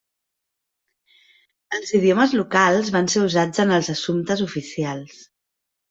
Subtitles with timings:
[1.79, 5.25] Els idiomes locals van ser usats en els assumptes oficials.